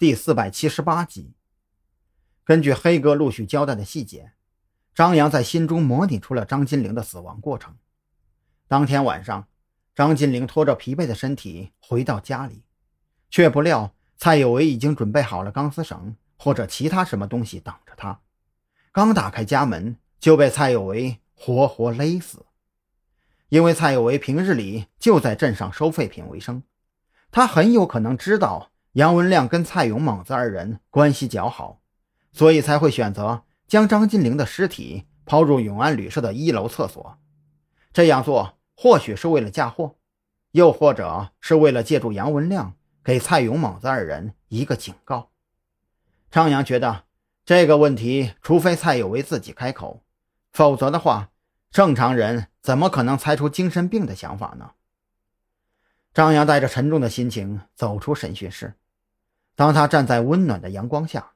[0.00, 1.34] 第四百七十八集。
[2.42, 4.32] 根据黑哥陆续交代的细节，
[4.94, 7.76] 张扬在心中模拟出了张金玲的死亡过程。
[8.66, 9.46] 当天晚上，
[9.94, 12.64] 张金玲拖着疲惫的身体回到家里，
[13.28, 18.22] 却不料蔡有为已经准备好了钢丝绳或者其他什么东西挡着她。
[18.92, 22.46] 刚打开家门，就被蔡有为活活勒死。
[23.50, 26.62] 因为蔡有为平日里就在镇上收废品为生，
[27.30, 31.80] 他很有可能知道杨文亮跟蔡勇、猛子二人关系较好。
[32.32, 37.18] 所以才会选择将张金玲的尸体抛入永安旅社的一楼厕所。
[37.92, 39.96] 这样做或许是为了嫁祸，
[40.52, 45.30] 又或者是为了借助杨文亮给蔡勇、猛子二人一个警告。
[46.30, 47.02] 张扬觉得
[47.44, 50.04] 这个问题，除非蔡有为自己开口，
[50.52, 51.30] 否则的话，
[51.72, 54.70] 正常人怎么可能猜出精神病的想法呢？
[56.14, 58.74] 张扬带着沉重的心情走出审讯室，
[59.60, 61.32] 当他站在温暖的阳光下。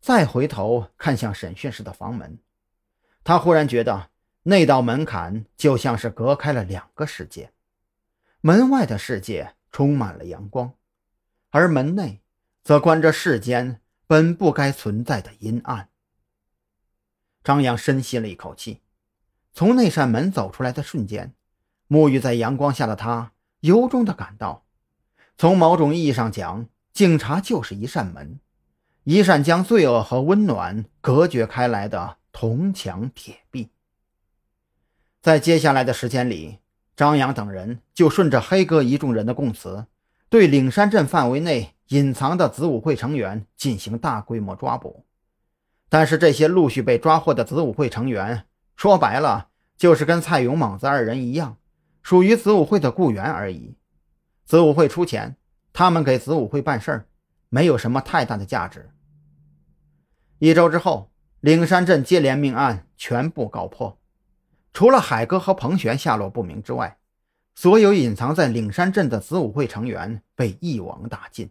[0.00, 2.38] 再回头看向审讯室的房门，
[3.24, 4.10] 他忽然觉得
[4.44, 7.50] 那道门槛就像是隔开了两个世界。
[8.40, 10.74] 门外的世界充满了阳光，
[11.50, 12.22] 而门内
[12.62, 15.88] 则关着世间本不该存在的阴暗。
[17.42, 18.82] 张扬深吸了一口气，
[19.52, 21.34] 从那扇门走出来的瞬间，
[21.88, 24.64] 沐浴在阳光下的他由衷的感到，
[25.36, 28.38] 从某种意义上讲，警察就是一扇门。
[29.02, 33.68] 一扇将罪恶和温暖隔绝开来的铜墙铁壁。
[35.20, 36.60] 在接下来的时间里，
[36.96, 39.86] 张扬等人就顺着黑哥一众人的供词，
[40.28, 45.04] 对岭山镇范围内隐藏的子午会成员进行大规模抓捕。
[45.88, 51.58] 但是，这些陆续被抓获的子午会成员，说白了就是跟蔡勇、莽子二人一样，
[52.02, 53.76] 属于子午会的雇员而已。
[54.46, 55.36] 子午会出钱，
[55.74, 57.06] 他们给子午会办事儿。
[57.50, 58.90] 没有什么太大的价值。
[60.38, 63.96] 一周之后，岭山镇接连命案全部告破，
[64.72, 66.98] 除了海哥和彭璇下落不明之外，
[67.54, 71.48] 所有隐藏在岭山镇的子午会成员被一网打尽。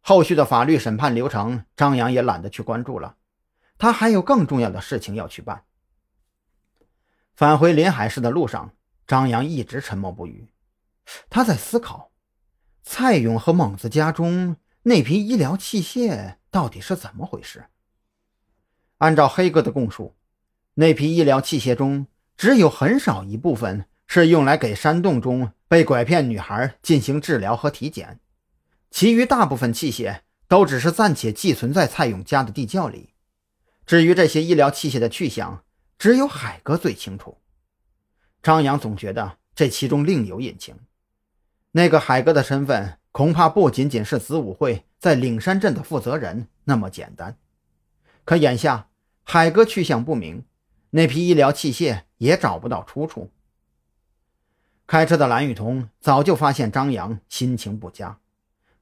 [0.00, 3.16] 后续的法律审判流程，张扬也懒得去关注了，
[3.76, 5.64] 他还有更重要的事情要去办。
[7.36, 8.72] 返回临海市的路上，
[9.06, 10.48] 张扬一直沉默不语，
[11.28, 12.10] 他在思考
[12.90, 14.56] 蔡勇和猛子家中。
[14.84, 17.66] 那批医疗器械到底是怎么回事？
[18.96, 20.16] 按照黑哥的供述，
[20.72, 22.06] 那批医疗器械中
[22.38, 28.20] 只有很少一部分是用来给山洞中被拐骗女孩进行治疗和体检，
[28.90, 33.10] 其余大部分器械都只是暂且寄存在蔡勇家的地窖里。
[33.84, 35.62] 至于这些医疗器械的去向，
[35.98, 37.36] 只有海哥最清楚。
[38.42, 40.74] 张扬总觉得这其中另有隐情，
[41.78, 42.98] 那个海哥的身份。
[43.10, 47.36] 恐怕不仅仅是子午会在岭山镇的负责人那么简单。
[48.24, 48.88] 可眼下
[49.24, 50.44] 海哥去向不明，
[50.90, 53.32] 那批医疗器械也找不到出处。
[54.86, 58.18] 开车的蓝雨桐早就发现张扬心情不佳，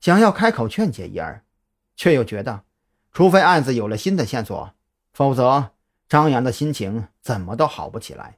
[0.01, 1.43] 想要开口劝解一二，
[1.95, 2.65] 却又觉得，
[3.13, 4.75] 除非案子有了新的线索，
[5.15, 5.71] 否则
[6.09, 8.37] 张扬的心情怎么都好不起来。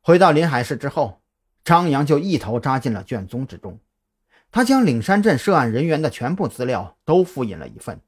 [0.00, 1.20] 回到临海市之后，
[1.64, 3.80] 张扬就一头扎进了卷宗之中。
[4.52, 8.00] 他将岭山镇涉案人员的全部资料都复印了一份，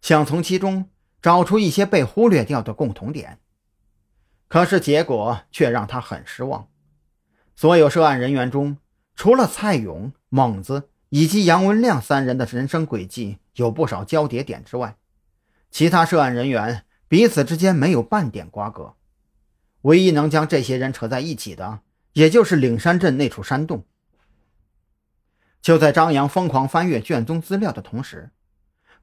[0.00, 0.88] 想从其中
[1.20, 3.38] 找出一些被忽略掉的共同点。
[4.48, 6.68] 可是结果却让他很失望。
[7.56, 8.78] 所有涉案人员中，
[9.14, 14.96] 除了蔡勇、猛子以及杨文亮三人的人生轨迹有不少交叠点之外，
[15.70, 18.94] 其他涉案人员彼此之间没有半点瓜葛。
[19.82, 21.80] 唯一能将这些人扯在一起的，
[22.16, 23.84] 也就是岭山镇那处山洞。
[25.60, 28.30] 就在张扬疯狂翻阅卷宗资料的同时，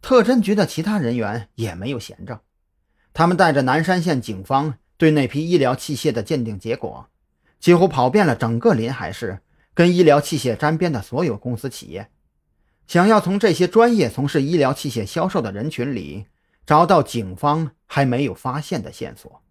[0.01, 2.41] 特侦局的其他人员也没有闲着。
[3.13, 7.07] 他们带着南山县警方对那批医疗器械的鉴定结果，
[7.59, 9.41] 几乎跑遍了整个临海市
[9.75, 12.09] 跟医疗器械沾边的所有公司企业，
[12.87, 16.25] 想要从这些专业从事医疗器械销售的人群里
[16.65, 19.42] 找到警方还没有发现的线索。